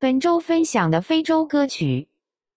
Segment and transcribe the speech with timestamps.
[0.00, 2.06] 本周分享的非洲歌曲、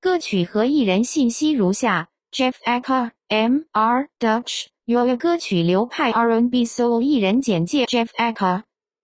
[0.00, 3.58] 歌曲和艺人信息如下：Jeff Akoh、M.
[3.58, 4.66] M R Dutch。
[4.86, 8.62] 有歌曲流派 R&B Soul 艺人简介：Jeff Akoh。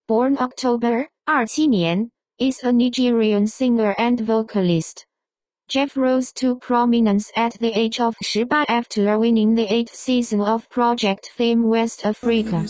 [0.08, 5.05] Born October 二七年，is a Nigerian singer and vocalist.
[5.69, 10.69] Jeff rose to prominence at the age of 18 after winning the eighth season of
[10.71, 12.64] Project Fame West Africa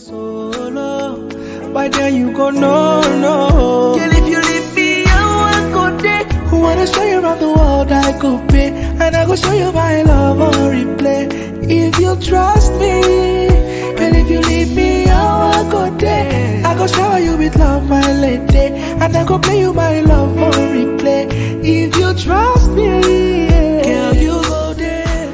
[6.75, 8.65] gonna show you about the world I could be
[9.03, 11.23] And I go show you my love on replay.
[11.63, 13.47] If you trust me
[14.03, 18.13] And if you leave me, I'll go there I go shower you with love, my
[18.13, 21.29] lady And I go play you my love on replay.
[21.63, 22.91] If you trust me
[23.83, 25.31] Girl, you go there.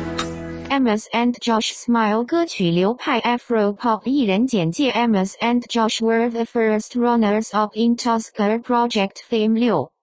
[0.70, 7.70] Amos and Josh Smile 歌曲流派 Afro Pop 艺人简介 Amos and Josh were the first runners-up
[7.74, 9.99] in Tusker Project Fame 6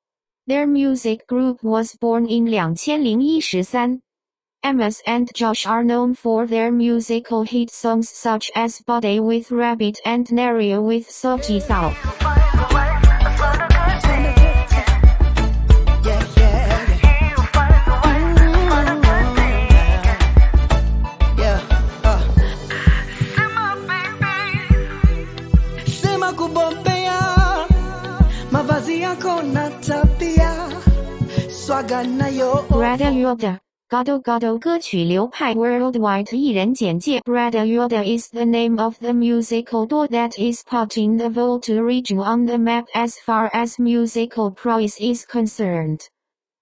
[0.47, 4.01] their music group was born in 2013.
[4.63, 9.99] Amos and Josh are known for their musical hit songs such as Body with Rabbit
[10.05, 11.91] and Nario with Soji Thao.
[28.51, 29.41] Mavazi yako
[31.67, 33.59] Brada Yawda
[33.91, 40.39] Godo Godo 歌曲流派 Worldwide 艺人简介 Brada Yawda is the name of the musical duo that
[40.39, 45.99] is putting the Volta region on the map as far as musical prowess is concerned.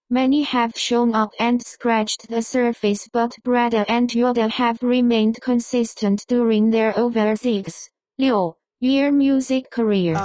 [0.10, 6.26] Many have shown up and scratched the surface but Brad and Yoda have remained consistent
[6.28, 10.16] during their over six, 6 year music career.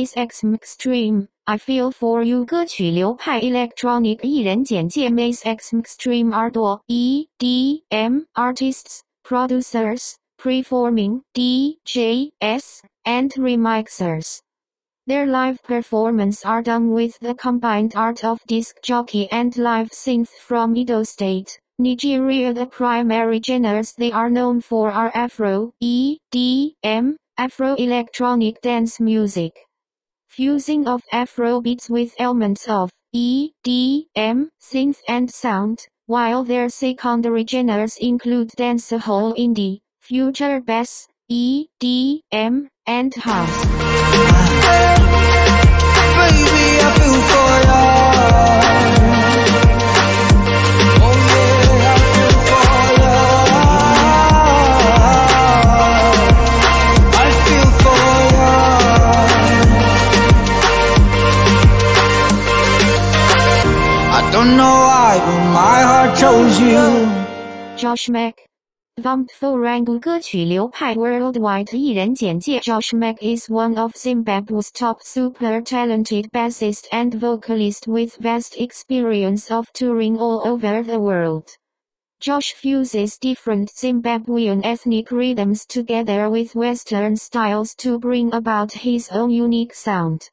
[0.00, 6.82] SpaceX I Feel for You 歌曲流派 Electronic 艺人简介 Maze X Mxtreme 耳朵
[8.32, 14.38] Artists Producers Performing DJs and Remixers
[15.06, 20.30] Their live performance are done with the combined art of disc jockey and live synth
[20.40, 22.54] from Edo State, Nigeria.
[22.54, 29.52] The primary genres they are known for are Afro, EDM, Afro electronic dance music
[30.30, 37.96] fusing of Afro beats with elements of EDM, synth and sound, while their secondary genres
[37.96, 44.69] include dancehall indie, future bass, EDM, and house.
[64.40, 67.76] Don't know why, but my heart chose you.
[67.76, 68.46] Josh Meck。
[69.02, 71.66] Thump Thorangu 歌曲流派 Worldwide
[72.94, 79.66] Meck is one of Zimbabwe's top super talented bassist and vocalist with vast experience of
[79.74, 81.44] touring all over the world.
[82.20, 89.30] Josh fuses different Zimbabwean ethnic rhythms together with Western styles to bring about his own
[89.30, 90.28] unique sound.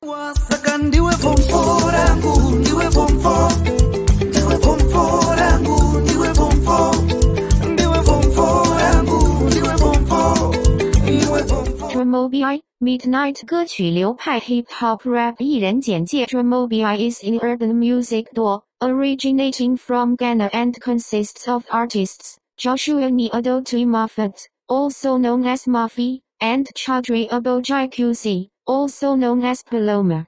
[12.17, 20.15] Dromobii, Midnight 歌曲流派 Hip Hop Rap 艺人简介 Dromobii is an urban music duo, originating from
[20.15, 27.87] Ghana and consists of artists Joshua Neodo Moffat, also known as Muffy, and Chaudhry Abojai
[27.91, 30.25] QC, also known as Paloma.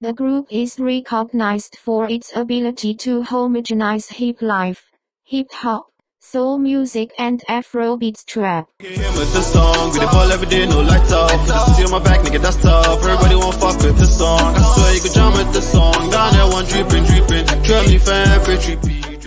[0.00, 4.92] The group is recognized for its ability to homogenize hip life,
[5.24, 5.88] hip hop,
[6.20, 8.68] soul music and Afrobeats trap.
[8.80, 9.92] With song,
[10.32, 11.30] every day, no lights off.
[11.90, 13.02] My back, nigga, that's tough.
[13.02, 14.54] Everybody won't fuck with song.
[14.54, 16.10] I swear you jump with song.
[16.10, 17.46] Down there, one dripping, dripping.